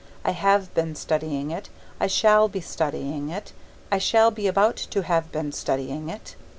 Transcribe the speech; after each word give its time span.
I 0.25 0.31
have 0.31 0.73
been 0.73 0.95
studying 0.95 1.51
it. 1.51 1.69
I 1.99 2.07
shall 2.07 2.47
be 2.47 2.59
studying 2.59 3.29
it. 3.29 3.53
I 3.91 3.99
shall 3.99 4.31
be 4.31 4.47
about 4.47 4.77
to 4.77 5.03
have 5.03 5.31
been 5.31 5.51
studying 5.51 6.09
it. 6.09 6.35